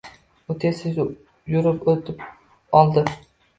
U 0.53 0.55
tez-tez 0.63 0.97
yurib 1.53 1.87
oʻtib 1.95 2.27
oldi. 2.83 3.07